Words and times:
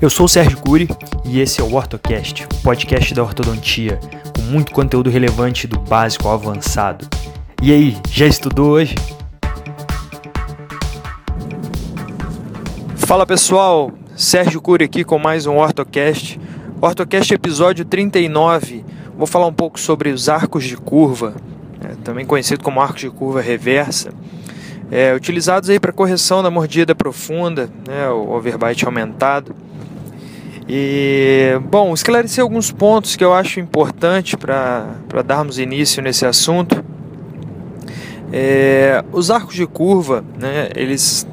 Eu 0.00 0.08
sou 0.08 0.26
o 0.26 0.28
Sérgio 0.28 0.58
Cury 0.58 0.88
e 1.24 1.40
esse 1.40 1.60
é 1.60 1.64
o 1.64 1.74
OrtoCast, 1.74 2.44
o 2.44 2.62
podcast 2.62 3.12
da 3.12 3.22
ortodontia, 3.24 3.98
com 4.36 4.42
muito 4.42 4.70
conteúdo 4.70 5.10
relevante 5.10 5.66
do 5.66 5.76
básico 5.76 6.28
ao 6.28 6.34
avançado. 6.34 7.08
E 7.60 7.72
aí, 7.72 7.98
já 8.08 8.24
estudou 8.24 8.70
hoje? 8.70 8.94
Fala 12.94 13.26
pessoal, 13.26 13.90
Sérgio 14.14 14.60
Cury 14.60 14.84
aqui 14.84 15.02
com 15.02 15.18
mais 15.18 15.46
um 15.46 15.56
OrtoCast. 15.56 16.38
OrtoCast 16.80 17.34
episódio 17.34 17.84
39. 17.84 18.84
Vou 19.16 19.26
falar 19.26 19.46
um 19.46 19.52
pouco 19.52 19.80
sobre 19.80 20.10
os 20.10 20.28
arcos 20.28 20.62
de 20.62 20.76
curva, 20.76 21.34
né, 21.82 21.96
também 22.04 22.24
conhecido 22.24 22.62
como 22.62 22.80
arcos 22.80 23.00
de 23.00 23.10
curva 23.10 23.40
reversa 23.40 24.12
é, 24.90 25.14
utilizados 25.14 25.68
aí 25.68 25.78
para 25.78 25.92
correção 25.92 26.42
da 26.42 26.50
mordida 26.50 26.94
profunda, 26.94 27.68
né, 27.86 28.08
o 28.08 28.30
overbite 28.30 28.84
aumentado. 28.84 29.54
E, 30.68 31.58
bom, 31.70 31.94
esclarecer 31.94 32.44
alguns 32.44 32.70
pontos 32.70 33.16
que 33.16 33.24
eu 33.24 33.32
acho 33.32 33.58
importante 33.58 34.36
para 34.36 35.22
darmos 35.24 35.58
início 35.58 36.02
nesse 36.02 36.26
assunto. 36.26 36.84
É, 38.30 39.02
os 39.10 39.30
arcos 39.30 39.54
de 39.54 39.66
curva, 39.66 40.22
né, 40.38 40.68
eles 40.74 41.26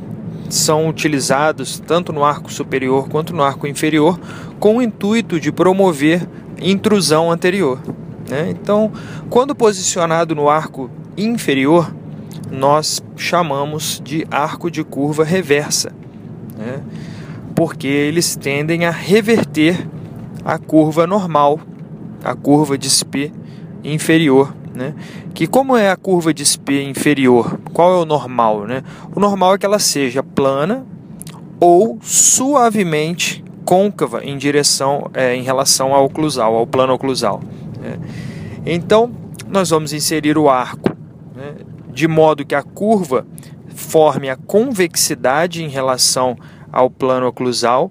são 0.49 0.87
utilizados 0.87 1.79
tanto 1.85 2.13
no 2.13 2.23
arco 2.23 2.51
superior 2.51 3.09
quanto 3.09 3.35
no 3.35 3.43
arco 3.43 3.67
inferior 3.67 4.17
com 4.57 4.77
o 4.77 4.81
intuito 4.81 5.37
de 5.37 5.51
promover 5.51 6.25
intrusão 6.61 7.29
anterior. 7.29 7.81
Né? 8.29 8.49
Então, 8.51 8.89
quando 9.29 9.53
posicionado 9.53 10.33
no 10.33 10.49
arco 10.49 10.89
inferior, 11.17 11.93
nós 12.49 13.03
chamamos 13.17 14.01
de 14.01 14.25
arco 14.31 14.71
de 14.71 14.83
curva 14.83 15.25
reversa, 15.25 15.91
né? 16.57 16.81
Porque 17.55 17.87
eles 17.87 18.35
tendem 18.35 18.85
a 18.85 18.91
reverter 18.91 19.87
a 20.43 20.59
curva 20.59 21.07
normal, 21.07 21.59
a 22.23 22.35
curva 22.35 22.77
de 22.77 22.89
SP 22.91 23.31
inferior. 23.83 24.53
Né? 24.75 24.93
Que 25.33 25.47
como 25.47 25.77
é 25.77 25.89
a 25.89 25.95
curva 25.95 26.33
de 26.33 26.45
SP 26.45 26.83
inferior? 26.83 27.59
Qual 27.71 27.93
é 27.93 28.01
o 28.01 28.05
normal? 28.05 28.65
Né? 28.65 28.83
O 29.15 29.19
normal 29.19 29.55
é 29.55 29.57
que 29.57 29.65
ela 29.65 29.79
seja 29.79 30.21
plana 30.21 30.85
ou 31.59 31.97
suavemente 32.01 33.43
côncava 33.63 34.23
em 34.23 34.37
direção, 34.37 35.09
é, 35.13 35.35
em 35.35 35.41
relação 35.41 35.93
ao 35.93 36.05
oclusal, 36.05 36.55
ao 36.55 36.67
plano 36.67 36.93
oclusal. 36.93 37.41
Né? 37.81 37.97
Então, 38.65 39.11
nós 39.47 39.69
vamos 39.69 39.93
inserir 39.93 40.37
o 40.37 40.49
arco 40.49 40.95
né, 41.35 41.55
de 41.91 42.07
modo 42.07 42.45
que 42.45 42.53
a 42.53 42.61
curva 42.61 43.25
forme 43.73 44.29
a 44.29 44.35
convexidade 44.35 45.63
em 45.63 45.69
relação 45.69 46.37
ao 46.75 46.89
plano 46.89 47.25
oclusal, 47.25 47.89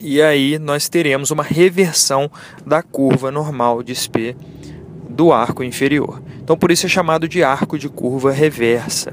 e 0.00 0.20
aí 0.20 0.58
nós 0.58 0.88
teremos 0.88 1.30
uma 1.30 1.42
reversão 1.42 2.28
da 2.66 2.82
curva 2.82 3.30
normal 3.30 3.82
de 3.82 3.94
SP 3.94 4.34
do 5.08 5.32
arco 5.32 5.62
inferior. 5.62 6.22
Então 6.42 6.56
por 6.56 6.70
isso 6.70 6.86
é 6.86 6.88
chamado 6.88 7.28
de 7.28 7.44
arco 7.44 7.78
de 7.78 7.88
curva 7.88 8.32
reversa, 8.32 9.12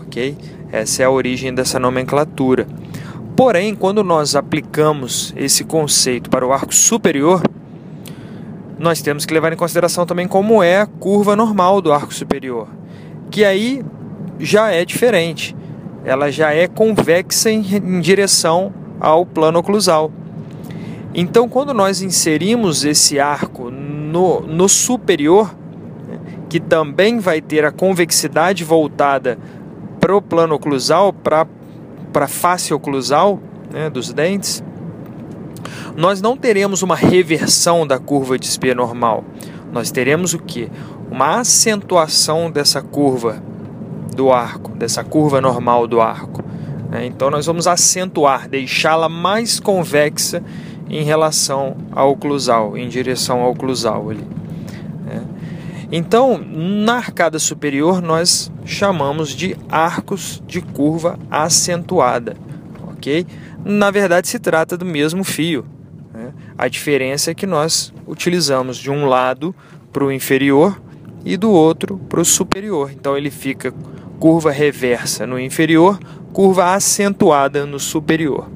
ok? 0.00 0.36
Essa 0.72 1.02
é 1.02 1.04
a 1.04 1.10
origem 1.10 1.54
dessa 1.54 1.78
nomenclatura. 1.78 2.66
Porém, 3.36 3.74
quando 3.74 4.02
nós 4.02 4.34
aplicamos 4.34 5.34
esse 5.36 5.64
conceito 5.64 6.30
para 6.30 6.46
o 6.46 6.52
arco 6.52 6.74
superior, 6.74 7.42
nós 8.78 9.02
temos 9.02 9.26
que 9.26 9.34
levar 9.34 9.52
em 9.52 9.56
consideração 9.56 10.06
também 10.06 10.26
como 10.26 10.62
é 10.62 10.80
a 10.80 10.86
curva 10.86 11.36
normal 11.36 11.82
do 11.82 11.92
arco 11.92 12.12
superior 12.12 12.68
que 13.32 13.44
aí 13.44 13.82
já 14.38 14.70
é 14.70 14.84
diferente. 14.84 15.56
Ela 16.04 16.30
já 16.30 16.52
é 16.52 16.66
convexa 16.66 17.50
em, 17.50 17.60
em 17.60 18.00
direção 18.00 18.72
ao 19.00 19.24
plano 19.24 19.58
oclusal. 19.58 20.10
Então, 21.14 21.48
quando 21.48 21.74
nós 21.74 22.00
inserimos 22.00 22.84
esse 22.84 23.20
arco 23.20 23.70
no, 23.70 24.40
no 24.40 24.68
superior, 24.68 25.54
que 26.48 26.58
também 26.58 27.18
vai 27.18 27.40
ter 27.40 27.64
a 27.64 27.70
convexidade 27.70 28.64
voltada 28.64 29.38
para 30.00 30.16
o 30.16 30.22
plano 30.22 30.54
oclusal, 30.54 31.12
para 31.12 31.46
a 32.14 32.28
face 32.28 32.72
oclusal 32.72 33.40
né, 33.72 33.88
dos 33.90 34.12
dentes, 34.12 34.62
nós 35.96 36.22
não 36.22 36.36
teremos 36.36 36.82
uma 36.82 36.96
reversão 36.96 37.86
da 37.86 37.98
curva 37.98 38.38
de 38.38 38.46
SP 38.48 38.74
normal. 38.74 39.24
Nós 39.70 39.90
teremos 39.90 40.34
o 40.34 40.38
que? 40.38 40.70
uma 41.12 41.40
acentuação 41.40 42.50
dessa 42.50 42.80
curva 42.80 43.42
do 44.14 44.30
arco, 44.30 44.72
dessa 44.72 45.02
curva 45.02 45.40
normal 45.40 45.86
do 45.86 46.00
arco. 46.00 46.42
Né? 46.90 47.06
Então 47.06 47.30
nós 47.30 47.46
vamos 47.46 47.66
acentuar, 47.66 48.48
deixá-la 48.48 49.08
mais 49.08 49.58
convexa 49.58 50.42
em 50.88 51.02
relação 51.02 51.76
ao 51.90 52.10
oclusal, 52.10 52.76
em 52.76 52.88
direção 52.88 53.40
ao 53.40 53.52
oclusal 53.52 54.10
ali. 54.10 54.26
Né? 55.06 55.24
Então, 55.90 56.38
na 56.38 56.96
arcada 56.96 57.38
superior 57.38 58.02
nós 58.02 58.52
chamamos 58.64 59.30
de 59.30 59.56
arcos 59.70 60.42
de 60.46 60.60
curva 60.60 61.18
acentuada, 61.30 62.36
ok? 62.88 63.26
Na 63.64 63.90
verdade 63.90 64.28
se 64.28 64.38
trata 64.38 64.76
do 64.76 64.84
mesmo 64.84 65.24
fio. 65.24 65.64
Né? 66.12 66.32
A 66.58 66.68
diferença 66.68 67.30
é 67.30 67.34
que 67.34 67.46
nós 67.46 67.92
utilizamos 68.06 68.76
de 68.76 68.90
um 68.90 69.06
lado 69.06 69.54
para 69.92 70.04
o 70.04 70.12
inferior 70.12 70.80
e 71.24 71.36
do 71.36 71.50
outro 71.50 71.98
para 72.08 72.20
o 72.20 72.24
superior. 72.24 72.90
Então 72.92 73.16
ele 73.16 73.30
fica 73.30 73.72
curva 74.22 74.52
reversa 74.52 75.26
no 75.26 75.36
inferior, 75.36 75.98
curva 76.32 76.74
acentuada 76.74 77.66
no 77.66 77.80
superior. 77.80 78.48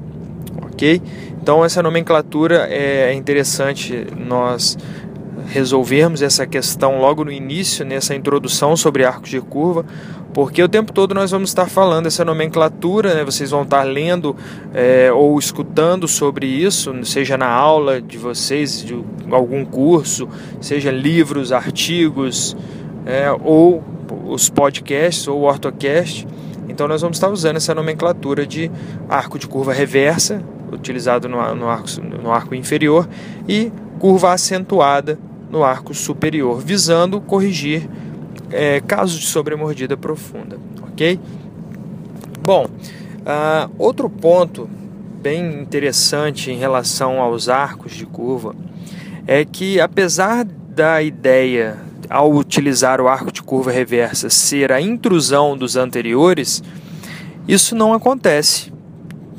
Ok? 0.65 1.01
Então 1.41 1.65
essa 1.65 1.83
nomenclatura 1.83 2.69
é 2.69 3.13
interessante 3.13 4.07
nós 4.17 4.77
resolvermos 5.47 6.21
essa 6.21 6.47
questão 6.47 7.01
logo 7.01 7.25
no 7.25 7.31
início, 7.33 7.83
nessa 7.83 8.15
introdução 8.15 8.77
sobre 8.77 9.03
arcos 9.03 9.29
de 9.29 9.41
curva, 9.41 9.85
porque 10.33 10.63
o 10.63 10.69
tempo 10.69 10.93
todo 10.93 11.13
nós 11.13 11.31
vamos 11.31 11.49
estar 11.49 11.65
falando 11.65 12.05
essa 12.05 12.23
nomenclatura, 12.23 13.13
né? 13.13 13.25
vocês 13.25 13.51
vão 13.51 13.63
estar 13.63 13.83
lendo 13.83 14.37
é, 14.73 15.11
ou 15.11 15.37
escutando 15.37 16.07
sobre 16.07 16.45
isso, 16.45 16.95
seja 17.03 17.37
na 17.37 17.49
aula 17.49 18.01
de 18.01 18.17
vocês, 18.17 18.81
de 18.81 18.97
algum 19.29 19.65
curso, 19.65 20.29
seja 20.61 20.91
livros, 20.91 21.51
artigos, 21.51 22.55
é, 23.05 23.29
ou 23.43 23.96
os 24.25 24.49
podcasts, 24.49 25.27
ou 25.27 25.41
o 25.41 25.43
ortocast. 25.43 26.27
Então 26.69 26.87
nós 26.87 27.01
vamos 27.01 27.17
estar 27.17 27.29
usando 27.29 27.57
essa 27.57 27.73
nomenclatura 27.73 28.45
de 28.45 28.71
arco 29.09 29.39
de 29.39 29.47
curva 29.47 29.73
reversa, 29.73 30.43
utilizado 30.71 31.27
no, 31.29 31.55
no, 31.55 31.67
arco, 31.67 31.87
no 32.01 32.31
arco 32.31 32.53
inferior, 32.53 33.07
e 33.47 33.71
curva 33.99 34.33
acentuada 34.33 35.17
no 35.49 35.63
arco 35.63 35.93
superior, 35.93 36.59
visando 36.59 37.21
corrigir 37.21 37.89
é, 38.51 38.79
casos 38.81 39.19
de 39.19 39.27
sobremordida 39.27 39.95
profunda, 39.95 40.57
ok? 40.91 41.19
Bom, 42.41 42.65
uh, 42.65 43.71
outro 43.77 44.09
ponto 44.09 44.69
bem 45.21 45.61
interessante 45.61 46.51
em 46.51 46.57
relação 46.57 47.19
aos 47.19 47.49
arcos 47.49 47.93
de 47.93 48.05
curva 48.05 48.55
é 49.25 49.43
que 49.43 49.79
apesar 49.81 50.45
da 50.45 51.01
ideia 51.01 51.86
ao 52.09 52.33
utilizar 52.33 53.01
o 53.01 53.07
arco 53.07 53.31
de 53.31 53.41
curva 53.41 53.71
reversa 53.71 54.29
ser 54.29 54.71
a 54.71 54.81
intrusão 54.81 55.57
dos 55.57 55.75
anteriores, 55.75 56.63
isso 57.47 57.75
não 57.75 57.93
acontece, 57.93 58.71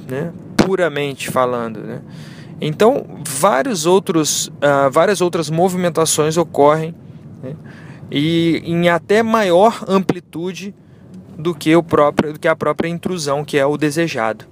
né? 0.08 0.32
puramente 0.56 1.30
falando. 1.30 1.80
Né? 1.80 2.00
Então, 2.60 3.04
vários 3.26 3.86
outros, 3.86 4.48
uh, 4.48 4.90
várias 4.90 5.20
outras 5.20 5.48
movimentações 5.48 6.36
ocorrem 6.36 6.94
né? 7.42 7.54
e 8.10 8.62
em 8.64 8.88
até 8.88 9.22
maior 9.22 9.84
amplitude 9.86 10.74
do 11.38 11.54
que, 11.54 11.74
o 11.76 11.82
próprio, 11.82 12.32
do 12.32 12.38
que 12.38 12.48
a 12.48 12.56
própria 12.56 12.88
intrusão, 12.88 13.44
que 13.44 13.56
é 13.56 13.64
o 13.64 13.76
desejado. 13.76 14.44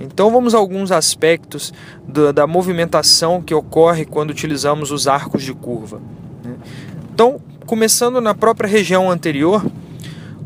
Então 0.00 0.30
vamos 0.30 0.54
a 0.54 0.58
alguns 0.58 0.90
aspectos 0.90 1.72
da, 2.08 2.32
da 2.32 2.46
movimentação 2.46 3.40
que 3.42 3.54
ocorre 3.54 4.04
quando 4.04 4.30
utilizamos 4.30 4.90
os 4.90 5.06
arcos 5.06 5.42
de 5.42 5.52
curva. 5.52 6.00
Né? 6.42 6.54
Então, 7.12 7.40
começando 7.66 8.20
na 8.20 8.34
própria 8.34 8.68
região 8.68 9.10
anterior, 9.10 9.64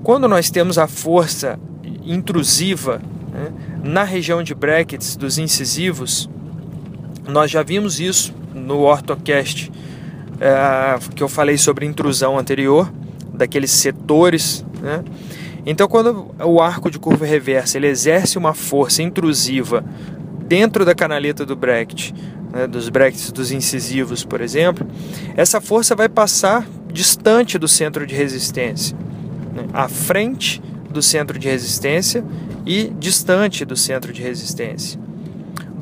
quando 0.03 0.29
nós 0.29 0.51
temos 0.51 0.79
a 0.79 0.87
força 0.87 1.59
intrusiva 2.05 3.01
né, 3.33 3.53
na 3.83 4.05
região 4.05 4.43
de 4.43 4.55
brackets 4.55 5.17
dos 5.17 5.39
incisivos, 5.39 6.29
nós 7.27 7.51
já 7.51 7.63
vimos 7.63 8.01
isso 8.01 8.35
no 8.55 8.81
ortocast 8.81 9.71
é, 10.41 10.99
que 11.15 11.23
eu 11.23 11.29
falei 11.29 11.59
sobre 11.59 11.85
intrusão 11.85 12.39
anterior, 12.39 12.91
daqueles 13.33 13.71
setores. 13.71 14.65
Né? 14.81 15.05
Então, 15.67 15.89
quando 15.89 16.35
o 16.43 16.61
arco 16.61 16.91
de 16.91 16.99
curva 16.99 17.27
reversa 17.27 17.77
ele 17.77 17.89
exerce 17.89 18.39
uma 18.39 18.55
força 18.55 19.03
intrusiva 19.03 19.85
dentro 20.47 20.85
da 20.85 20.95
canaleta 20.95 21.45
do 21.45 21.55
bracket, 21.55 22.13
né, 22.53 22.67
dos 22.67 22.89
brackets 22.89 23.31
dos 23.31 23.53
incisivos, 23.53 24.25
por 24.25 24.41
exemplo, 24.41 24.87
essa 25.37 25.61
força 25.61 25.95
vai 25.95 26.09
passar 26.09 26.67
distante 26.93 27.59
do 27.59 27.69
centro 27.69 28.07
de 28.07 28.15
resistência, 28.15 28.97
né, 29.55 29.67
à 29.73 29.89
frente 29.89 30.63
do 30.91 31.03
centro 31.03 31.39
de 31.39 31.49
resistência 31.49 32.25
e 32.65 32.93
distante 32.99 33.65
do 33.65 33.77
centro 33.77 34.13
de 34.13 34.23
resistência 34.23 34.99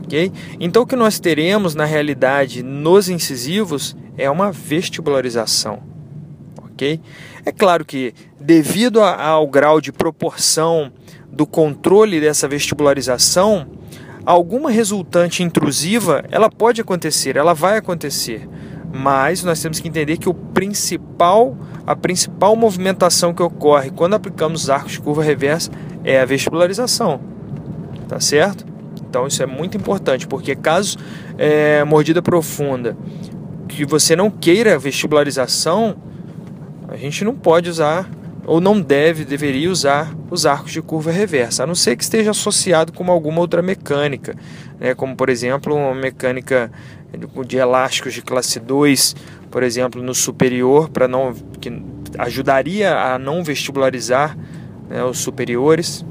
ok? 0.07 0.33
Então 0.59 0.83
o 0.83 0.87
que 0.87 0.97
nós 0.97 1.19
teremos 1.19 1.75
na 1.75 1.85
realidade 1.85 2.63
nos 2.63 3.09
incisivos 3.09 3.97
é 4.17 4.31
uma 4.31 4.51
vestibularização, 4.51 5.83
ok? 6.65 7.01
É 7.45 7.53
claro 7.53 7.85
que 7.85 8.15
devido 8.41 9.03
ao 9.03 9.47
grau 9.47 9.81
de 9.81 9.93
proporção 9.93 10.91
do 11.31 11.47
controle 11.47 12.21
dessa 12.21 12.49
vestibularização, 12.49 13.67
alguma 14.25 14.71
resultante 14.71 15.43
intrusiva 15.43 16.25
ela 16.31 16.49
pode 16.49 16.81
acontecer, 16.81 17.37
ela 17.37 17.53
vai 17.53 17.77
acontecer, 17.77 18.49
mas 18.97 19.45
nós 19.45 19.61
temos 19.61 19.79
que 19.79 19.89
entender 19.89 20.17
que 20.17 20.29
o 20.29 20.35
principal, 20.35 21.57
a 21.87 21.95
principal 21.95 22.57
movimentação 22.57 23.35
que 23.35 23.43
ocorre 23.43 23.91
quando 23.91 24.15
aplicamos 24.15 24.65
os 24.65 24.71
arcos 24.71 24.93
de 24.93 25.01
curva 25.01 25.23
reversa 25.23 25.71
é 26.03 26.21
a 26.21 26.25
vestibularização, 26.25 27.21
tá 28.09 28.19
certo? 28.19 28.65
Então 29.09 29.27
isso 29.27 29.43
é 29.43 29.47
muito 29.47 29.77
importante, 29.77 30.27
porque 30.27 30.57
caso 30.57 30.97
é, 31.39 31.85
mordida 31.85 32.23
profunda 32.23 32.97
que 33.69 33.85
você 33.85 34.17
não 34.17 34.31
queira 34.31 34.79
vestibularização, 34.79 35.97
a 36.89 36.97
gente 36.97 37.25
não 37.25 37.35
pode 37.35 37.69
usar 37.69 38.09
ou 38.47 38.61
não 38.61 38.81
deve, 38.81 39.25
deveria 39.25 39.69
usar 39.71 40.15
os 40.31 40.47
arcos 40.47 40.73
de 40.73 40.81
curva 40.81 41.11
reversa, 41.11 41.65
a 41.65 41.67
não 41.67 41.75
ser 41.75 41.97
que 41.97 42.05
esteja 42.05 42.31
associado 42.31 42.93
com 42.93 43.11
alguma 43.11 43.41
outra 43.41 43.61
mecânica, 43.61 44.37
né, 44.79 44.95
como 44.95 45.17
por 45.17 45.29
exemplo 45.29 45.75
uma 45.75 45.95
mecânica 45.95 46.71
de 47.47 47.57
elásticos 47.57 48.15
de 48.15 48.23
classe 48.23 48.61
2, 48.61 49.17
por 49.51 49.63
exemplo, 49.63 50.03
no 50.03 50.15
superior, 50.15 50.89
para 50.89 51.09
não 51.09 51.35
que 51.61 51.73
ajudaria 52.19 52.97
a 52.97 53.19
não 53.19 53.43
vestibularizar 53.43 54.37
né, 54.89 55.03
os 55.05 55.19
superiores. 55.19 56.05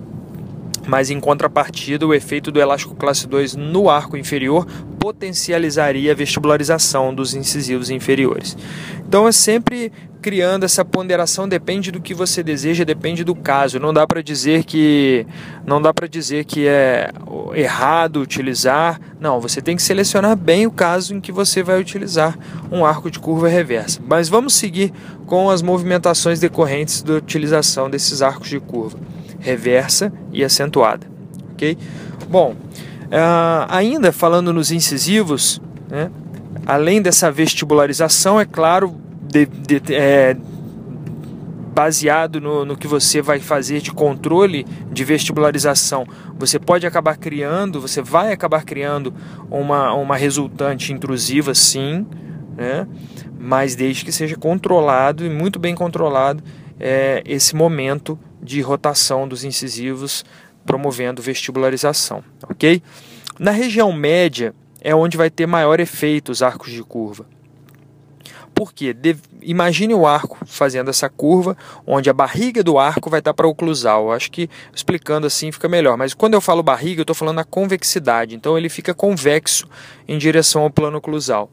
Mas 0.88 1.10
em 1.10 1.20
contrapartida, 1.20 2.06
o 2.06 2.14
efeito 2.14 2.52
do 2.52 2.60
elástico 2.60 2.96
classe 2.96 3.28
2 3.28 3.56
no 3.56 3.90
arco 3.90 4.18
inferior 4.18 4.66
potencializaria 5.00 6.12
a 6.12 6.16
vestibularização 6.16 7.14
dos 7.14 7.34
incisivos 7.34 7.90
inferiores. 7.90 8.58
Então 9.08 9.28
é 9.28 9.32
sempre 9.32 9.92
criando 10.26 10.64
essa 10.64 10.84
ponderação 10.84 11.48
depende 11.48 11.92
do 11.92 12.02
que 12.02 12.12
você 12.12 12.42
deseja, 12.42 12.84
depende 12.84 13.24
do 13.24 13.36
caso. 13.36 13.80
Não 13.80 13.94
dá 13.94 14.08
para 14.08 14.24
dizer 14.24 14.64
que 14.64 15.28
não 15.64 15.80
dá 15.80 15.94
para 15.94 16.08
dizer 16.08 16.46
que 16.46 16.68
é 16.68 17.12
errado 17.54 18.20
utilizar. 18.20 19.00
Não, 19.20 19.40
você 19.40 19.62
tem 19.62 19.76
que 19.76 19.84
selecionar 19.84 20.36
bem 20.36 20.66
o 20.66 20.72
caso 20.72 21.14
em 21.14 21.22
que 21.22 21.32
você 21.32 21.62
vai 21.62 21.80
utilizar 21.80 22.36
um 22.72 22.84
arco 22.84 23.12
de 23.12 23.20
curva 23.20 23.48
reversa. 23.48 24.02
Mas 24.04 24.28
vamos 24.28 24.56
seguir 24.56 24.92
com 25.28 25.52
as 25.52 25.62
movimentações 25.62 26.40
decorrentes 26.40 27.04
da 27.04 27.14
utilização 27.14 27.88
desses 27.88 28.24
arcos 28.24 28.50
de 28.50 28.60
curva 28.60 28.98
reversa 29.46 30.12
e 30.34 30.44
acentuada, 30.44 31.06
ok? 31.54 31.78
Bom, 32.28 32.54
uh, 32.54 33.66
ainda 33.70 34.12
falando 34.12 34.52
nos 34.52 34.72
incisivos, 34.72 35.62
né, 35.88 36.10
além 36.66 37.00
dessa 37.00 37.32
vestibularização, 37.32 38.40
é 38.40 38.46
claro, 38.46 38.96
de, 39.22 39.46
de, 39.46 39.94
é, 39.94 40.36
baseado 41.76 42.42
no, 42.42 42.66
no 42.66 42.76
que 42.76 42.88
você 42.88 43.22
vai 43.22 43.40
fazer 43.40 43.82
de 43.82 43.92
controle 43.92 44.66
de 44.92 45.04
vestibularização, 45.04 46.08
você 46.36 46.58
pode 46.58 46.88
acabar 46.88 47.16
criando, 47.16 47.80
você 47.80 48.02
vai 48.02 48.34
acabar 48.34 48.64
criando 48.64 49.14
uma, 49.52 49.94
uma 49.94 50.18
resultante 50.18 50.92
intrusiva, 50.92 51.54
sim, 51.54 52.08
né? 52.58 52.88
mas 53.38 53.76
desde 53.76 54.04
que 54.04 54.12
seja 54.12 54.36
controlado 54.36 55.24
e 55.24 55.30
muito 55.30 55.60
bem 55.60 55.76
controlado 55.76 56.44
é, 56.80 57.22
esse 57.26 57.56
momento 57.56 58.18
de 58.42 58.62
rotação 58.62 59.28
dos 59.28 59.44
incisivos, 59.44 60.26
promovendo 60.66 61.22
vestibularização, 61.22 62.24
ok? 62.44 62.82
Na 63.40 63.52
região 63.52 63.92
média 63.92 64.54
é 64.82 64.96
onde 64.96 65.18
vai 65.18 65.30
ter 65.30 65.46
maior 65.46 65.80
efeito 65.80 66.32
os 66.32 66.42
arcos 66.42 66.72
de 66.72 66.84
curva. 66.84 67.26
Por 68.56 68.72
quê? 68.72 68.94
De... 68.94 69.18
Imagine 69.42 69.94
o 69.94 70.08
arco 70.08 70.38
fazendo 70.46 70.90
essa 70.90 71.10
curva, 71.10 71.58
onde 71.86 72.10
a 72.10 72.14
barriga 72.14 72.64
do 72.64 72.80
arco 72.80 73.10
vai 73.10 73.20
estar 73.20 73.34
para 73.34 73.48
oclusal. 73.48 74.06
Eu 74.06 74.12
acho 74.14 74.32
que 74.32 74.50
explicando 74.74 75.28
assim 75.28 75.52
fica 75.52 75.68
melhor. 75.68 75.98
Mas 75.98 76.14
quando 76.14 76.36
eu 76.36 76.42
falo 76.42 76.64
barriga, 76.64 77.02
eu 77.02 77.04
estou 77.04 77.16
falando 77.16 77.40
a 77.40 77.44
convexidade. 77.44 78.34
Então 78.34 78.58
ele 78.58 78.70
fica 78.70 78.94
convexo 78.94 79.68
em 80.08 80.18
direção 80.18 80.62
ao 80.62 80.70
plano 80.70 80.98
oclusal. 80.98 81.52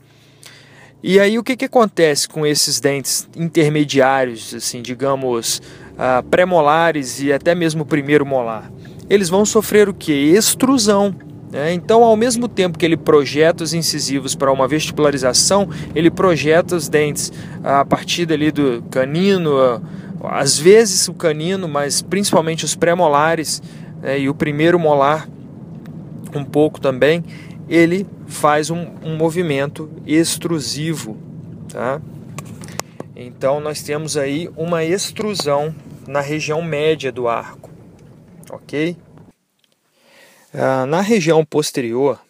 E 1.02 1.18
aí 1.18 1.36
o 1.36 1.42
que, 1.42 1.56
que 1.56 1.64
acontece 1.64 2.28
com 2.28 2.46
esses 2.46 2.78
dentes 2.78 3.28
intermediários, 3.34 4.54
assim, 4.54 4.80
digamos, 4.80 5.60
uh, 5.92 6.22
pré-molares 6.28 7.20
e 7.20 7.32
até 7.32 7.54
mesmo 7.54 7.82
o 7.82 7.86
primeiro 7.86 8.24
molar? 8.24 8.70
Eles 9.08 9.28
vão 9.28 9.44
sofrer 9.44 9.88
o 9.88 9.94
que? 9.94 10.12
Extrusão. 10.12 11.14
Né? 11.50 11.74
Então, 11.74 12.02
ao 12.02 12.16
mesmo 12.16 12.48
tempo 12.48 12.78
que 12.78 12.84
ele 12.84 12.96
projeta 12.96 13.62
os 13.62 13.74
incisivos 13.74 14.34
para 14.34 14.50
uma 14.50 14.66
vestibularização, 14.66 15.68
ele 15.94 16.10
projeta 16.10 16.74
os 16.74 16.88
dentes 16.88 17.32
a 17.62 17.84
partir 17.84 18.30
ali 18.32 18.50
do 18.50 18.82
canino, 18.90 19.82
às 20.24 20.58
vezes 20.58 21.08
o 21.08 21.14
canino, 21.14 21.68
mas 21.68 22.00
principalmente 22.00 22.64
os 22.64 22.74
pré-molares 22.74 23.62
né? 24.00 24.20
e 24.20 24.28
o 24.28 24.34
primeiro 24.34 24.78
molar 24.78 25.28
um 26.34 26.44
pouco 26.44 26.80
também, 26.80 27.22
ele 27.68 28.06
faz 28.26 28.70
um, 28.70 28.86
um 29.04 29.16
movimento 29.16 29.90
extrusivo, 30.06 31.16
tá? 31.68 32.00
Então 33.14 33.60
nós 33.60 33.82
temos 33.82 34.16
aí 34.16 34.48
uma 34.56 34.84
extrusão 34.84 35.74
na 36.06 36.20
região 36.20 36.62
média 36.62 37.12
do 37.12 37.28
arco, 37.28 37.70
ok? 38.50 38.96
Ah, 40.54 40.86
na 40.86 41.00
região 41.00 41.44
posterior, 41.44 42.20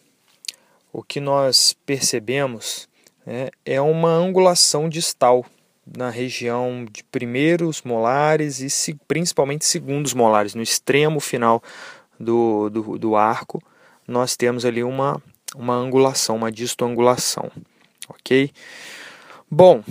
o 0.93 1.03
que 1.03 1.21
nós 1.21 1.75
percebemos 1.87 2.89
né, 3.25 3.49
é 3.65 3.81
uma 3.81 4.11
angulação 4.11 4.89
distal 4.89 5.45
na 5.87 6.11
região 6.11 6.87
de 6.91 7.03
primeiros 7.05 7.83
molares 7.83 8.61
e 8.61 8.71
se, 8.71 8.95
principalmente 9.09 9.65
segundos 9.65 10.15
molares, 10.15 10.55
no 10.55 10.63
extremo 10.63 11.19
final 11.19 11.63
do, 12.19 12.71
do, 12.71 12.99
do 12.99 13.17
arco, 13.17 13.61
nós 14.07 14.37
temos 14.37 14.65
ali 14.65 14.85
uma, 14.85 15.21
uma 15.55 15.75
angulação, 15.75 16.37
uma 16.37 16.53
distoangulação, 16.53 17.51
ok? 18.09 18.51
Bom, 19.51 19.83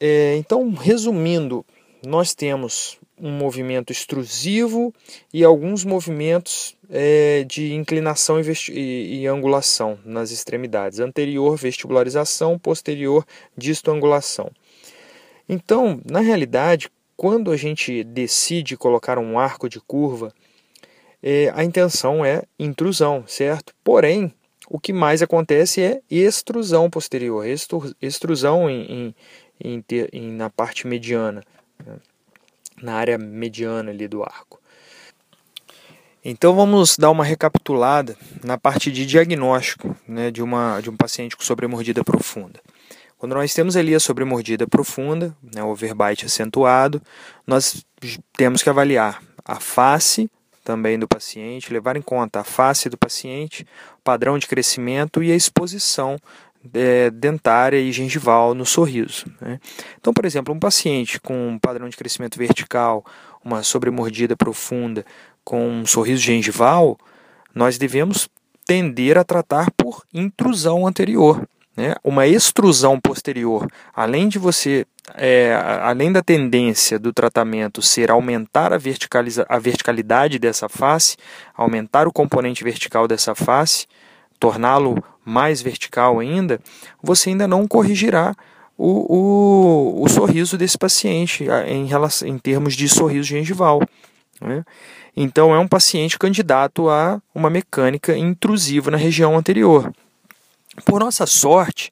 é, 0.00 0.36
então 0.36 0.72
resumindo, 0.72 1.64
nós 2.04 2.34
temos 2.34 2.98
um 3.20 3.30
movimento 3.30 3.92
extrusivo 3.92 4.94
e 5.32 5.44
alguns 5.44 5.84
movimentos 5.84 6.74
é, 6.88 7.44
de 7.44 7.74
inclinação 7.74 8.40
e, 8.40 9.20
e, 9.20 9.26
angulação 9.26 9.98
nas 10.04 10.30
extremidades. 10.30 10.98
Anterior, 10.98 11.56
vestibularização, 11.56 12.58
posterior, 12.58 13.26
distoangulação. 13.56 14.50
Então, 15.46 16.00
na 16.10 16.20
realidade, 16.20 16.88
quando 17.16 17.50
a 17.50 17.56
gente 17.56 18.02
decide 18.02 18.76
colocar 18.76 19.18
um 19.18 19.38
arco 19.38 19.68
de 19.68 19.78
curva, 19.80 20.32
é, 21.22 21.52
a 21.54 21.62
intenção 21.62 22.24
é 22.24 22.44
intrusão, 22.58 23.24
certo? 23.26 23.74
Porém, 23.84 24.32
o 24.68 24.78
que 24.78 24.92
mais 24.92 25.20
acontece 25.20 25.82
é 25.82 26.00
extrusão 26.08 26.88
posterior, 26.88 27.44
extrusão 28.00 28.70
em, 28.70 28.82
em, 28.82 29.14
em, 29.62 30.32
na 30.32 30.50
parte 30.50 30.86
mediana. 30.86 31.42
Né? 31.84 31.96
na 32.82 32.94
área 32.94 33.18
mediana 33.18 33.90
ali 33.90 34.08
do 34.08 34.22
arco. 34.22 34.60
Então 36.22 36.54
vamos 36.54 36.96
dar 36.98 37.10
uma 37.10 37.24
recapitulada 37.24 38.16
na 38.44 38.58
parte 38.58 38.92
de 38.92 39.06
diagnóstico 39.06 39.96
né, 40.06 40.30
de, 40.30 40.42
uma, 40.42 40.80
de 40.80 40.90
um 40.90 40.96
paciente 40.96 41.36
com 41.36 41.42
sobremordida 41.42 42.04
profunda. 42.04 42.60
Quando 43.16 43.34
nós 43.34 43.54
temos 43.54 43.76
ali 43.76 43.94
a 43.94 44.00
sobremordida 44.00 44.66
profunda, 44.66 45.34
né, 45.42 45.62
overbite 45.62 46.26
acentuado, 46.26 47.02
nós 47.46 47.84
temos 48.36 48.62
que 48.62 48.68
avaliar 48.68 49.22
a 49.44 49.58
face 49.60 50.30
também 50.62 50.98
do 50.98 51.08
paciente, 51.08 51.72
levar 51.72 51.96
em 51.96 52.02
conta 52.02 52.40
a 52.40 52.44
face 52.44 52.88
do 52.88 52.98
paciente, 52.98 53.66
padrão 54.04 54.38
de 54.38 54.46
crescimento 54.46 55.22
e 55.22 55.32
a 55.32 55.36
exposição 55.36 56.18
é, 56.74 57.10
dentária 57.10 57.78
e 57.78 57.92
gengival 57.92 58.54
no 58.54 58.66
sorriso. 58.66 59.24
Né? 59.40 59.58
Então, 59.98 60.12
por 60.12 60.24
exemplo, 60.24 60.54
um 60.54 60.58
paciente 60.58 61.20
com 61.20 61.48
um 61.48 61.58
padrão 61.58 61.88
de 61.88 61.96
crescimento 61.96 62.38
vertical, 62.38 63.04
uma 63.44 63.62
sobremordida 63.62 64.36
profunda, 64.36 65.04
com 65.44 65.68
um 65.68 65.86
sorriso 65.86 66.22
gengival, 66.22 66.98
nós 67.54 67.78
devemos 67.78 68.28
tender 68.66 69.18
a 69.18 69.24
tratar 69.24 69.70
por 69.72 70.04
intrusão 70.12 70.86
anterior. 70.86 71.48
Né? 71.76 71.94
Uma 72.04 72.26
extrusão 72.26 73.00
posterior, 73.00 73.66
além 73.94 74.28
de 74.28 74.38
você, 74.38 74.86
é, 75.14 75.54
além 75.82 76.12
da 76.12 76.22
tendência 76.22 76.98
do 76.98 77.12
tratamento 77.12 77.80
ser 77.80 78.10
aumentar 78.10 78.72
a, 78.72 78.78
verticaliza 78.78 79.46
a 79.48 79.58
verticalidade 79.58 80.38
dessa 80.38 80.68
face, 80.68 81.16
aumentar 81.54 82.06
o 82.06 82.12
componente 82.12 82.62
vertical 82.62 83.08
dessa 83.08 83.34
face, 83.34 83.86
torná-lo 84.40 85.00
mais 85.24 85.60
vertical 85.60 86.18
ainda, 86.18 86.58
você 87.00 87.28
ainda 87.28 87.46
não 87.46 87.68
corrigirá 87.68 88.34
o, 88.76 89.98
o, 90.00 90.04
o 90.04 90.08
sorriso 90.08 90.56
desse 90.56 90.78
paciente 90.78 91.46
em, 91.66 91.84
relação, 91.84 92.26
em 92.26 92.38
termos 92.38 92.74
de 92.74 92.88
sorriso 92.88 93.28
gengival. 93.28 93.82
Né? 94.40 94.64
Então 95.14 95.54
é 95.54 95.58
um 95.58 95.68
paciente 95.68 96.18
candidato 96.18 96.88
a 96.88 97.20
uma 97.34 97.50
mecânica 97.50 98.16
intrusiva 98.16 98.90
na 98.90 98.96
região 98.96 99.36
anterior. 99.36 99.92
Por 100.86 100.98
nossa 100.98 101.26
sorte, 101.26 101.90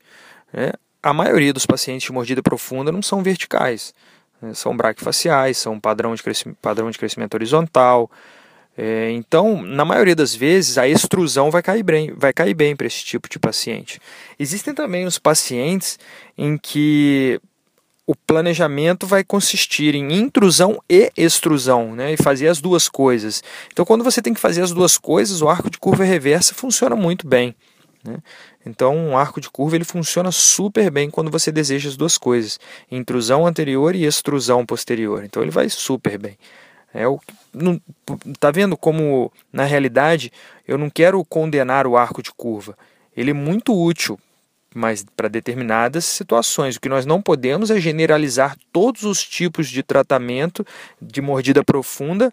né, 0.51 0.73
a 1.03 1.13
maioria 1.13 1.53
dos 1.53 1.67
pacientes 1.67 2.07
de 2.07 2.13
mordida 2.13 2.43
profunda 2.43 2.91
não 2.91 3.03
são 3.03 3.23
verticais, 3.23 3.93
né, 4.41 4.55
são 4.55 4.75
braquifaciais, 4.75 5.59
são 5.59 5.79
padrão 5.79 6.15
de, 6.15 6.23
padrão 6.63 6.91
de 6.91 6.99
crescimento 6.99 7.35
horizontal. 7.35 8.11
É, 8.81 9.11
então, 9.11 9.61
na 9.61 9.85
maioria 9.85 10.15
das 10.15 10.33
vezes, 10.33 10.79
a 10.79 10.87
extrusão 10.87 11.51
vai 11.51 11.61
cair 11.61 11.83
bem, 11.83 12.13
vai 12.17 12.33
cair 12.33 12.55
bem 12.55 12.77
para 12.77 12.87
esse 12.87 13.05
tipo 13.05 13.29
de 13.29 13.37
paciente. 13.37 14.01
Existem 14.39 14.73
também 14.73 15.05
os 15.05 15.19
pacientes 15.19 15.99
em 16.37 16.57
que 16.57 17.41
o 18.07 18.15
planejamento 18.15 19.05
vai 19.05 19.25
consistir 19.25 19.97
em 19.97 20.13
intrusão 20.15 20.81
e 20.89 21.11
extrusão, 21.17 21.93
né? 21.97 22.13
E 22.13 22.17
fazer 22.17 22.47
as 22.47 22.61
duas 22.61 22.89
coisas. 22.89 23.43
Então, 23.73 23.85
quando 23.85 24.05
você 24.05 24.23
tem 24.23 24.33
que 24.33 24.41
fazer 24.41 24.63
as 24.63 24.71
duas 24.71 24.97
coisas, 24.97 25.43
o 25.43 25.49
arco 25.49 25.69
de 25.69 25.77
curva 25.77 26.05
reversa 26.05 26.55
funciona 26.55 26.95
muito 26.95 27.27
bem. 27.27 27.57
Né? 28.05 28.19
Então, 28.65 28.97
um 28.97 29.19
arco 29.19 29.41
de 29.41 29.51
curva 29.51 29.75
ele 29.75 29.85
funciona 29.85 30.31
super 30.31 30.89
bem 30.89 31.11
quando 31.11 31.33
você 31.33 31.51
deseja 31.51 31.89
as 31.89 31.97
duas 31.97 32.17
coisas: 32.17 32.61
intrusão 32.89 33.45
anterior 33.45 33.97
e 33.97 34.05
extrusão 34.05 34.65
posterior. 34.65 35.25
Então, 35.25 35.43
ele 35.43 35.51
vai 35.51 35.69
super 35.69 36.17
bem. 36.17 36.39
É 36.99 37.07
o, 37.07 37.21
não, 37.53 37.81
tá 38.41 38.51
vendo 38.51 38.77
como 38.77 39.33
na 39.53 39.65
realidade 39.65 40.33
eu 40.67 40.77
não 40.77 40.91
quero 40.91 41.25
condenar 41.25 41.87
o 41.87 41.97
arco 41.97 42.23
de 42.23 42.33
curva. 42.33 42.77
Ele 43.17 43.31
é 43.31 43.35
muito 43.35 43.75
útil 43.75 44.19
mas 44.75 45.05
para 45.17 45.29
determinadas 45.29 46.05
situações. 46.05 46.77
O 46.77 46.81
que 46.81 46.89
nós 46.89 47.07
não 47.07 47.23
podemos 47.23 47.71
é 47.71 47.81
generalizar 47.81 48.57
todos 48.73 49.03
os 49.03 49.23
tipos 49.25 49.69
de 49.69 49.83
tratamento 49.83 50.65
de 51.01 51.21
mordida 51.21 51.65
profunda 51.65 52.33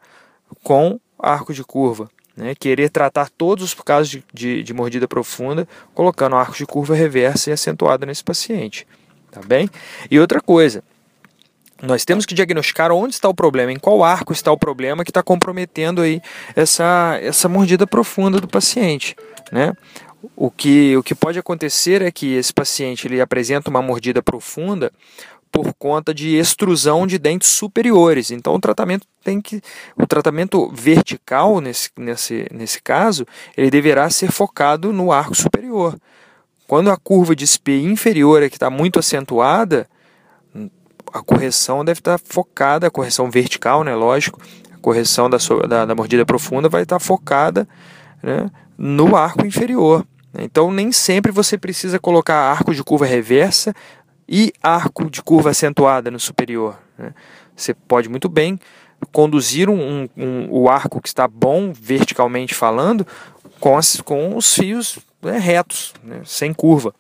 com 0.64 1.00
arco 1.18 1.54
de 1.54 1.64
curva. 1.64 2.10
Né? 2.36 2.54
Querer 2.54 2.90
tratar 2.90 3.30
todos 3.30 3.64
os 3.64 3.74
casos 3.74 4.10
de, 4.10 4.24
de, 4.34 4.64
de 4.64 4.74
mordida 4.74 5.08
profunda 5.08 5.68
colocando 5.94 6.36
arco 6.36 6.56
de 6.56 6.66
curva 6.66 6.94
reversa 6.94 7.50
e 7.50 7.54
acentuado 7.54 8.06
nesse 8.06 8.24
paciente. 8.24 8.86
Tá 9.32 9.42
bem? 9.46 9.70
E 10.12 10.20
outra 10.20 10.42
coisa, 10.42 10.84
nós 11.86 12.04
temos 12.04 12.26
que 12.26 12.34
diagnosticar 12.34 12.92
onde 12.92 13.14
está 13.14 13.30
o 13.30 13.34
problema, 13.34 13.72
em 13.72 13.80
qual 13.80 14.04
arco 14.04 14.34
está 14.34 14.52
o 14.52 14.58
problema 14.58 15.04
que 15.04 15.12
está 15.12 15.24
comprometendo 15.24 16.02
aí 16.02 16.22
essa, 16.56 17.20
essa 17.22 17.48
mordida 17.48 17.86
profunda 17.86 18.40
do 18.40 18.48
paciente. 18.48 19.16
Né? 19.52 19.74
O 20.36 20.50
que, 20.50 20.98
o 20.98 21.04
que 21.04 21.14
pode 21.14 21.38
acontecer 21.38 22.02
é 22.02 22.12
que 22.12 22.34
esse 22.34 22.54
paciente 22.54 23.08
ele 23.08 23.22
apresenta 23.22 23.70
uma 23.70 23.82
mordida 23.82 24.22
profunda 24.24 24.92
por 25.52 25.74
conta 25.74 26.14
de 26.14 26.36
extrusão 26.36 27.08
de 27.08 27.18
dentes 27.18 27.48
superiores. 27.50 28.30
Então 28.30 28.56
o 28.56 28.60
tratamento 28.60 29.08
tem 29.24 29.40
que 29.40 29.62
o 29.96 30.06
tratamento 30.06 30.70
vertical 30.74 31.62
nesse, 31.62 31.90
nesse, 31.98 32.46
nesse 32.52 32.82
caso, 32.82 33.26
ele 33.56 33.70
deverá 33.70 34.10
ser 34.10 34.32
focado 34.32 34.92
no 34.92 35.12
arco 35.12 35.36
superior. 35.36 35.98
Quando 36.68 36.90
a 36.90 36.98
curva 36.98 37.36
de 37.36 37.46
SP 37.48 37.80
inferior 37.80 38.44
é 38.44 38.50
que 38.50 38.58
está 38.58 38.70
muito 38.70 39.00
acentuada, 39.00 39.88
a 41.16 41.24
correção 41.24 41.86
deve 41.86 42.02
estar 42.02 42.20
focada, 42.20 42.88
a 42.88 42.92
correção 42.92 43.32
vertical, 43.32 43.86
né, 43.86 43.96
lógico, 43.96 44.42
a 44.74 44.78
correção 44.80 45.30
da, 45.30 45.38
da, 45.66 45.86
da 45.86 45.96
mordida 45.96 46.26
profunda 46.26 46.68
vai 46.68 46.84
estar 46.84 47.00
focada 47.00 47.66
né, 48.22 48.52
no 48.78 49.16
arco 49.16 49.46
inferior. 49.46 50.06
Então, 50.38 50.70
nem 50.70 50.92
sempre 50.92 51.32
você 51.32 51.58
precisa 51.58 51.98
colocar 51.98 52.36
arco 52.36 52.76
de 52.76 52.84
curva 52.84 53.06
reversa 53.06 53.74
e 54.28 54.52
arco 54.62 55.10
de 55.10 55.24
curva 55.24 55.52
acentuada 55.52 56.12
no 56.12 56.20
superior. 56.20 56.78
Né? 56.98 57.14
Você 57.56 57.74
pode 57.74 58.10
muito 58.10 58.28
bem 58.28 58.60
conduzir 59.14 59.70
um, 59.70 59.80
um, 59.80 60.10
um, 60.18 60.48
o 60.50 60.70
arco 60.70 61.02
que 61.02 61.08
está 61.08 61.30
bom 61.30 61.72
verticalmente 61.72 62.54
falando 62.54 63.08
com, 63.62 63.78
as, 63.78 64.02
com 64.02 64.36
os 64.36 64.54
fios 64.54 65.00
né, 65.22 65.38
retos, 65.38 65.94
né, 66.04 66.20
sem 66.26 66.54
curva, 66.54 66.94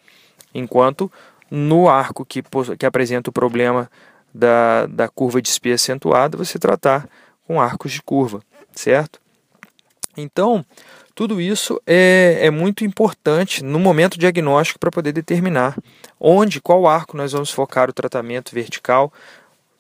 enquanto 0.54 1.12
no 1.56 1.88
arco 1.88 2.26
que, 2.26 2.44
que 2.78 2.86
apresenta 2.86 3.30
o 3.30 3.34
problema 3.34 3.90
da, 4.34 4.86
da 4.88 5.08
curva 5.08 5.42
de 5.42 5.48
espia 5.48 5.76
acentuada, 5.76 6.38
você 6.38 6.60
tratar 6.60 7.08
com 7.48 7.62
arcos 7.62 7.94
de 7.94 8.02
curva, 8.02 8.42
certo? 8.74 9.22
Então, 10.18 10.66
tudo 11.14 11.40
isso 11.40 11.82
é, 11.88 12.40
é 12.42 12.52
muito 12.52 12.84
importante 12.84 13.64
no 13.64 13.80
momento 13.80 14.20
diagnóstico 14.20 14.80
para 14.80 14.92
poder 14.92 15.14
determinar 15.14 15.78
onde, 16.20 16.60
qual 16.60 16.86
arco 16.88 17.16
nós 17.16 17.32
vamos 17.32 17.52
focar 17.52 17.90
o 17.90 17.94
tratamento 17.94 18.54
vertical. 18.54 19.14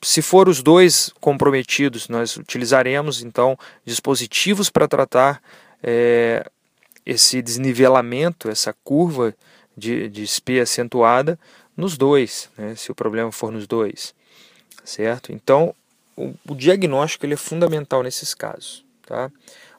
Se 0.01 0.21
for 0.21 0.47
os 0.47 0.63
dois 0.63 1.11
comprometidos, 1.19 2.07
nós 2.07 2.37
utilizaremos 2.37 3.21
então 3.21 3.57
dispositivos 3.83 4.69
para 4.69 4.87
tratar 4.87 5.41
é, 5.83 6.49
esse 7.05 7.41
desnivelamento, 7.41 8.49
essa 8.49 8.73
curva 8.83 9.35
de, 9.75 10.07
de 10.07 10.25
SP 10.25 10.59
acentuada 10.61 11.37
nos 11.75 11.97
dois, 11.97 12.49
né, 12.57 12.75
se 12.75 12.91
o 12.91 12.95
problema 12.95 13.31
for 13.31 13.51
nos 13.51 13.67
dois, 13.67 14.13
certo? 14.83 15.31
Então, 15.31 15.73
o, 16.15 16.33
o 16.47 16.55
diagnóstico 16.55 17.25
ele 17.25 17.33
é 17.33 17.37
fundamental 17.37 18.01
nesses 18.01 18.33
casos, 18.33 18.85
tá? 19.05 19.31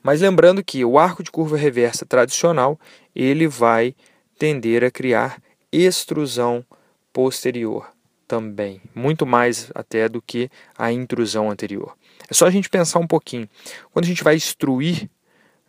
Mas 0.03 0.21
lembrando 0.21 0.62
que 0.62 0.85
o 0.85 0.99
arco 0.99 1.23
de 1.23 1.31
curva 1.31 1.57
reversa 1.57 2.07
tradicional, 2.07 2.79
ele 3.15 3.49
vai 3.49 3.95
tender 4.38 4.85
a 4.85 4.91
criar 4.91 5.43
extrusão 5.73 6.65
posterior 7.12 7.91
também, 8.29 8.81
muito 8.95 9.25
mais 9.25 9.71
até 9.75 10.09
do 10.09 10.21
que 10.21 10.50
a 10.76 10.93
intrusão 10.93 11.50
anterior. 11.50 11.97
É 12.29 12.35
só 12.35 12.47
a 12.47 12.50
gente 12.50 12.69
pensar 12.69 12.99
um 12.99 13.07
pouquinho. 13.07 13.49
Quando 13.93 14.05
a 14.05 14.09
gente 14.09 14.23
vai 14.23 14.37
extruir, 14.37 15.09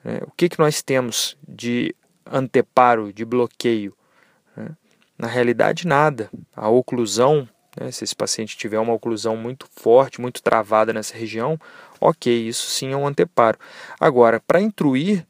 né, 0.03 0.19
o 0.23 0.31
que, 0.31 0.49
que 0.49 0.59
nós 0.59 0.81
temos 0.81 1.37
de 1.47 1.95
anteparo, 2.25 3.13
de 3.13 3.23
bloqueio? 3.23 3.95
Na 5.17 5.27
realidade, 5.27 5.87
nada. 5.87 6.29
A 6.55 6.69
oclusão, 6.69 7.47
né, 7.79 7.91
se 7.91 8.03
esse 8.03 8.15
paciente 8.15 8.57
tiver 8.57 8.79
uma 8.79 8.93
oclusão 8.93 9.35
muito 9.35 9.67
forte, 9.71 10.21
muito 10.21 10.41
travada 10.43 10.93
nessa 10.93 11.17
região, 11.17 11.59
Ok, 11.99 12.31
isso 12.31 12.69
sim 12.69 12.91
é 12.91 12.97
um 12.97 13.07
anteparo. 13.07 13.57
Agora, 13.99 14.39
para 14.39 14.61
intruir, 14.61 15.25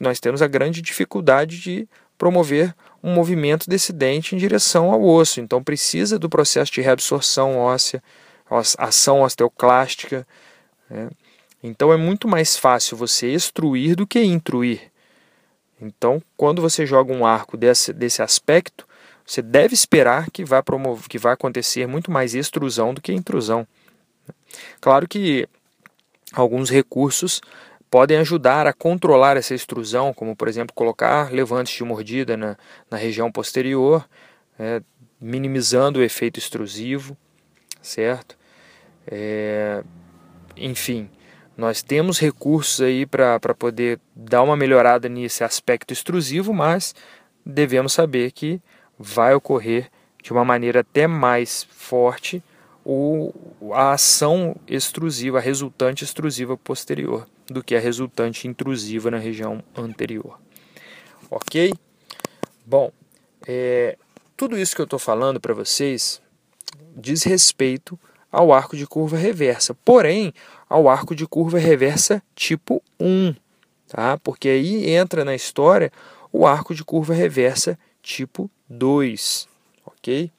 nós 0.00 0.18
temos 0.18 0.42
a 0.42 0.48
grande 0.48 0.82
dificuldade 0.82 1.60
de 1.60 1.88
promover 2.18 2.74
um 3.02 3.12
movimento 3.12 3.68
desse 3.68 3.92
dente 3.92 4.34
em 4.34 4.38
direção 4.38 4.92
ao 4.92 5.02
osso. 5.02 5.40
Então, 5.40 5.62
precisa 5.62 6.18
do 6.18 6.28
processo 6.28 6.72
de 6.72 6.80
reabsorção 6.80 7.56
óssea, 7.56 8.02
ação 8.78 9.22
osteoclástica. 9.22 10.26
Né? 10.90 11.08
Então, 11.62 11.92
é 11.92 11.96
muito 11.96 12.26
mais 12.26 12.56
fácil 12.56 12.96
você 12.96 13.28
extruir 13.28 13.94
do 13.94 14.06
que 14.06 14.22
intruir. 14.22 14.90
Então, 15.80 16.22
quando 16.36 16.60
você 16.60 16.84
joga 16.86 17.12
um 17.12 17.26
arco 17.26 17.56
desse, 17.56 17.92
desse 17.92 18.22
aspecto, 18.22 18.86
você 19.32 19.40
deve 19.40 19.72
esperar 19.72 20.30
que 20.30 20.44
vai, 20.44 20.62
promover, 20.62 21.08
que 21.08 21.16
vai 21.16 21.32
acontecer 21.32 21.86
muito 21.86 22.10
mais 22.10 22.34
extrusão 22.34 22.92
do 22.92 23.00
que 23.00 23.14
intrusão. 23.14 23.66
Claro 24.78 25.08
que 25.08 25.48
alguns 26.34 26.68
recursos 26.68 27.40
podem 27.90 28.18
ajudar 28.18 28.66
a 28.66 28.74
controlar 28.74 29.38
essa 29.38 29.54
extrusão, 29.54 30.12
como 30.12 30.36
por 30.36 30.48
exemplo 30.48 30.74
colocar 30.74 31.32
levantes 31.32 31.74
de 31.74 31.82
mordida 31.82 32.36
na, 32.36 32.58
na 32.90 32.98
região 32.98 33.32
posterior, 33.32 34.06
é, 34.58 34.82
minimizando 35.18 36.00
o 36.00 36.02
efeito 36.02 36.38
extrusivo, 36.38 37.16
certo? 37.80 38.36
É, 39.06 39.82
enfim, 40.54 41.08
nós 41.56 41.80
temos 41.80 42.18
recursos 42.18 42.82
aí 42.82 43.06
para 43.06 43.40
poder 43.58 43.98
dar 44.14 44.42
uma 44.42 44.58
melhorada 44.58 45.08
nesse 45.08 45.42
aspecto 45.42 45.90
extrusivo, 45.90 46.52
mas 46.52 46.94
devemos 47.46 47.94
saber 47.94 48.30
que 48.32 48.60
vai 49.02 49.34
ocorrer 49.34 49.90
de 50.22 50.32
uma 50.32 50.44
maneira 50.44 50.80
até 50.80 51.06
mais 51.06 51.64
forte 51.70 52.42
o, 52.84 53.32
a 53.72 53.92
ação 53.92 54.56
extrusiva, 54.66 55.38
a 55.38 55.40
resultante 55.40 56.04
extrusiva 56.04 56.56
posterior, 56.56 57.26
do 57.46 57.62
que 57.62 57.74
a 57.74 57.80
resultante 57.80 58.46
intrusiva 58.46 59.10
na 59.10 59.18
região 59.18 59.62
anterior. 59.76 60.38
Ok? 61.28 61.74
Bom, 62.64 62.92
é, 63.46 63.96
tudo 64.36 64.56
isso 64.56 64.74
que 64.74 64.80
eu 64.80 64.84
estou 64.84 64.98
falando 64.98 65.40
para 65.40 65.54
vocês 65.54 66.22
diz 66.96 67.24
respeito 67.24 67.98
ao 68.30 68.52
arco 68.52 68.76
de 68.76 68.86
curva 68.86 69.16
reversa, 69.16 69.74
porém 69.84 70.32
ao 70.68 70.88
arco 70.88 71.14
de 71.14 71.26
curva 71.26 71.58
reversa 71.58 72.22
tipo 72.34 72.82
1, 72.98 73.34
tá? 73.88 74.18
porque 74.18 74.48
aí 74.48 74.90
entra 74.90 75.24
na 75.24 75.34
história 75.34 75.92
o 76.32 76.46
arco 76.46 76.74
de 76.74 76.84
curva 76.84 77.12
reversa 77.12 77.78
tipo 78.02 78.50
2, 78.68 79.48
ok? 79.84 80.30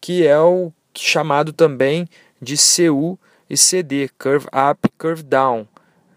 Que 0.00 0.26
é 0.26 0.38
o 0.38 0.72
chamado 0.94 1.52
também 1.52 2.08
de 2.40 2.56
CU 2.56 3.18
e 3.48 3.56
CD, 3.56 4.08
Curve 4.18 4.46
Up, 4.46 4.88
Curve 4.98 5.22
Down. 5.22 5.66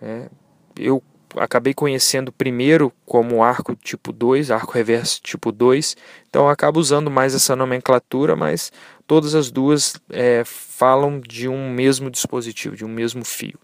É, 0.02 0.30
eu 0.76 1.04
acabei 1.38 1.74
conhecendo 1.74 2.32
primeiro 2.32 2.92
como 3.06 3.44
arco 3.44 3.76
tipo 3.76 4.12
2, 4.12 4.50
arco 4.50 4.72
reverso 4.72 5.22
tipo 5.22 5.52
2, 5.52 5.96
então 6.28 6.50
acabo 6.50 6.80
usando 6.80 7.12
mais 7.12 7.36
essa 7.36 7.56
nomenclatura, 7.56 8.36
mas 8.36 8.72
todas 9.06 9.36
as 9.36 9.52
duas 9.52 9.96
é, 10.10 10.44
falam 10.46 11.20
de 11.20 11.48
um 11.48 11.70
mesmo 11.70 12.10
dispositivo, 12.10 12.76
de 12.76 12.84
um 12.84 12.90
mesmo 12.90 13.24
fio, 13.24 13.60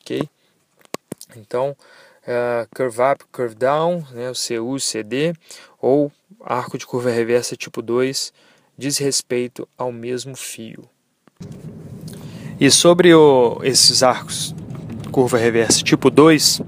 ok? 0.00 0.28
Então, 1.36 1.76
uh, 2.26 2.68
curve 2.74 3.00
up, 3.00 3.24
curve 3.32 3.54
down, 3.54 4.04
né, 4.12 4.30
o 4.30 4.34
CU, 4.34 4.78
CD, 4.78 5.34
ou 5.80 6.10
arco 6.40 6.78
de 6.78 6.86
curva 6.86 7.10
reversa 7.10 7.56
tipo 7.56 7.82
2, 7.82 8.32
diz 8.76 8.98
respeito 8.98 9.68
ao 9.76 9.92
mesmo 9.92 10.36
fio. 10.36 10.88
E 12.60 12.70
sobre 12.70 13.14
o, 13.14 13.60
esses 13.62 14.02
arcos 14.02 14.54
curva 15.10 15.36
reversa 15.36 15.82
tipo 15.82 16.10
2, 16.10 16.62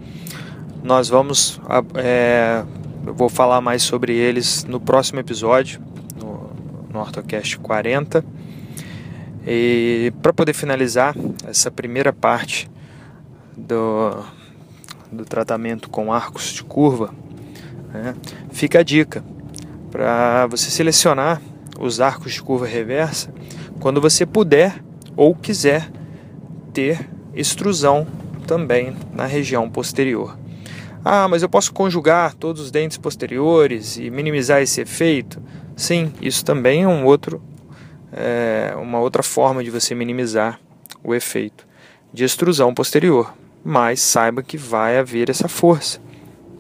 nós 0.83 1.09
vamos 1.09 1.61
é, 1.95 2.65
eu 3.07 3.15
vou 3.15 3.29
falar 3.29 3.61
mais 3.61 3.83
sobre 3.83 4.15
eles 4.15 4.65
no 4.65 4.81
próximo 4.81 5.21
episódio, 5.21 5.81
no, 6.17 6.51
no 6.91 7.01
OrtoCast 7.01 7.59
40. 7.59 8.25
E 9.47 10.11
para 10.23 10.33
poder 10.33 10.55
finalizar 10.55 11.15
essa 11.47 11.71
primeira 11.71 12.15
parte 12.15 12.71
do, 13.55 14.25
do 15.11 15.25
tratamento 15.25 15.89
com 15.89 16.13
arcos 16.13 16.53
de 16.53 16.65
curva, 16.65 17.15
né, 17.93 18.15
fica 18.51 18.81
a 18.81 18.83
dica 18.83 19.25
para 19.91 20.47
você 20.47 20.71
selecionar 20.71 21.41
os 21.79 22.01
arcos 22.01 22.33
de 22.33 22.43
curva 22.43 22.67
reversa 22.67 23.33
quando 23.81 24.01
você 24.01 24.27
puder 24.27 24.83
ou 25.17 25.35
quiser 25.35 25.91
ter 26.73 27.09
extrusão 27.35 28.07
também 28.47 28.97
na 29.13 29.27
região 29.27 29.69
posterior. 29.71 30.37
Ah, 31.05 31.29
mas 31.29 31.43
eu 31.43 31.49
posso 31.49 31.73
conjugar 31.73 32.35
todos 32.35 32.63
os 32.63 32.71
dentes 32.71 32.97
posteriores 32.97 33.99
e 33.99 34.11
minimizar 34.11 34.63
esse 34.63 34.81
efeito? 34.81 35.41
Sim, 35.77 36.13
isso 36.21 36.45
também 36.45 36.85
é 36.85 36.89
um 36.89 37.05
outro, 37.05 37.43
é, 38.13 38.75
uma 38.81 38.99
outra 39.01 39.23
forma 39.23 39.63
de 39.63 39.71
você 39.71 39.95
minimizar 39.95 40.59
o 41.03 41.15
efeito 41.15 41.67
de 42.13 42.25
extrusão 42.25 42.73
posterior. 42.73 43.35
Mas 43.65 44.01
saiba 44.01 44.43
que 44.43 44.59
vai 44.59 44.99
haver 44.99 45.31
essa 45.31 45.49
força, 45.49 45.99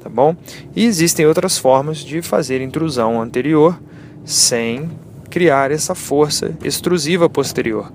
tá 0.03 0.09
bom? 0.09 0.35
E 0.75 0.85
existem 0.85 1.27
outras 1.27 1.59
formas 1.59 1.99
de 1.99 2.23
fazer 2.23 2.63
intrusão 2.63 3.21
anterior 3.21 3.79
sem 4.25 4.91
criar 5.29 5.71
essa 5.71 5.95
força 5.95 6.57
extrusiva 6.65 7.29
posterior. 7.29 7.93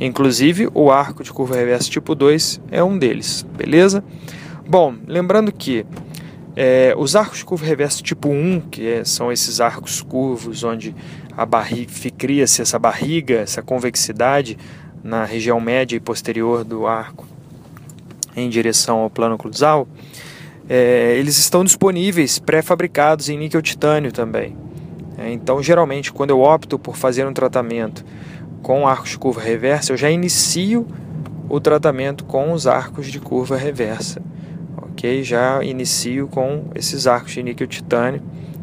Inclusive, 0.00 0.68
o 0.72 0.90
arco 0.90 1.22
de 1.22 1.32
curva 1.32 1.56
reversa 1.56 1.90
tipo 1.90 2.14
2 2.14 2.60
é 2.70 2.82
um 2.82 2.96
deles, 2.96 3.44
beleza? 3.56 4.02
Bom, 4.66 4.94
lembrando 5.06 5.52
que 5.52 5.84
é, 6.56 6.94
os 6.96 7.16
arcos 7.16 7.38
de 7.38 7.44
curva 7.44 7.66
reversa 7.66 8.02
tipo 8.02 8.28
1, 8.28 8.60
que 8.70 8.86
é, 8.86 9.04
são 9.04 9.30
esses 9.30 9.60
arcos 9.60 10.00
curvos 10.00 10.64
onde 10.64 10.94
a 11.36 11.44
barriga 11.44 11.92
cria-se 12.16 12.62
essa 12.62 12.78
barriga, 12.78 13.40
essa 13.40 13.60
convexidade 13.60 14.56
na 15.04 15.24
região 15.24 15.60
média 15.60 15.96
e 15.96 16.00
posterior 16.00 16.64
do 16.64 16.86
arco 16.86 17.26
em 18.36 18.48
direção 18.48 18.98
ao 18.98 19.10
plano 19.10 19.36
cruzal, 19.36 19.88
é, 20.68 21.16
eles 21.16 21.38
estão 21.38 21.64
disponíveis 21.64 22.38
pré-fabricados 22.38 23.28
em 23.28 23.38
níquel 23.38 23.62
titânio 23.62 24.12
também. 24.12 24.56
É, 25.16 25.32
então, 25.32 25.62
geralmente, 25.62 26.12
quando 26.12 26.30
eu 26.30 26.40
opto 26.40 26.78
por 26.78 26.96
fazer 26.96 27.26
um 27.26 27.32
tratamento 27.32 28.04
com 28.62 28.86
arcos 28.86 29.10
de 29.10 29.18
curva 29.18 29.40
reversa, 29.40 29.92
eu 29.92 29.96
já 29.96 30.10
inicio 30.10 30.86
o 31.48 31.58
tratamento 31.58 32.24
com 32.24 32.52
os 32.52 32.66
arcos 32.66 33.06
de 33.06 33.18
curva 33.18 33.56
reversa. 33.56 34.20
Ok? 34.76 35.22
Já 35.22 35.62
inicio 35.64 36.28
com 36.28 36.64
esses 36.74 37.06
arcos 37.06 37.32
de 37.32 37.42
níquel 37.42 37.66
titânio 37.66 38.22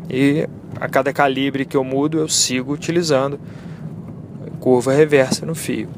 e 0.09 0.47
a 0.79 0.87
cada 0.87 1.11
calibre 1.11 1.65
que 1.65 1.75
eu 1.75 1.83
mudo 1.83 2.19
eu 2.19 2.27
sigo 2.29 2.73
utilizando 2.73 3.39
curva 4.59 4.93
reversa 4.93 5.45
no 5.45 5.55
fio. 5.55 5.89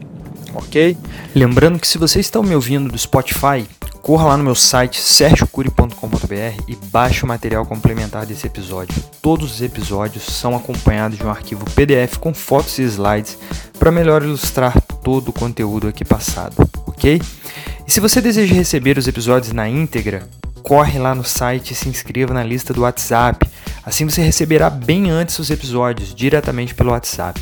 Ok? 0.58 0.98
Lembrando 1.36 1.80
que 1.80 1.88
se 1.88 1.98
vocês 1.98 2.26
estão 2.26 2.42
me 2.42 2.56
ouvindo 2.56 2.92
do 2.92 2.98
Spotify, 2.98 3.68
corra 4.02 4.28
lá 4.28 4.38
no 4.38 4.44
meu 4.44 4.56
site 4.56 5.00
sergiocuri.com.br 5.00 6.64
e 6.68 6.76
baixe 6.88 7.24
o 7.24 7.28
material 7.28 7.66
complementar 7.66 8.26
desse 8.26 8.48
episódio. 8.48 8.96
Todos 9.22 9.56
os 9.56 9.62
episódios 9.62 10.24
são 10.24 10.56
acompanhados 10.56 11.18
de 11.18 11.26
um 11.26 11.30
arquivo 11.30 11.66
PDF 11.72 12.18
com 12.18 12.34
fotos 12.34 12.80
e 12.80 12.84
slides 12.84 13.38
para 13.78 13.92
melhor 13.92 14.24
ilustrar 14.24 14.82
todo 15.04 15.30
o 15.30 15.34
conteúdo 15.34 15.88
aqui 15.88 16.04
passado, 16.04 16.56
ok? 16.86 17.22
E 17.86 17.92
se 17.92 18.00
você 18.00 18.20
deseja 18.20 18.56
receber 18.56 18.98
os 18.98 19.08
episódios 19.08 19.54
na 19.54 19.70
íntegra, 19.70 20.28
corre 20.64 21.00
lá 21.00 21.14
no 21.14 21.24
site 21.24 21.72
e 21.72 21.76
se 21.76 21.88
inscreva 21.88 22.34
na 22.34 22.44
lista 22.44 22.74
do 22.74 22.82
WhatsApp. 22.82 23.50
Assim 23.86 24.06
você 24.06 24.22
receberá 24.22 24.70
bem 24.70 25.10
antes 25.10 25.40
os 25.40 25.50
episódios 25.50 26.14
diretamente 26.14 26.76
pelo 26.76 26.92
WhatsApp. 26.92 27.42